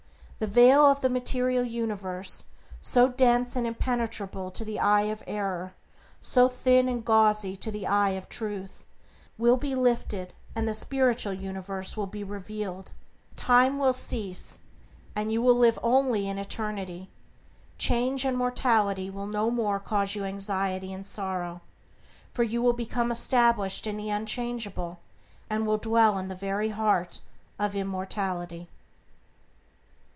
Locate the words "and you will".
15.15-15.53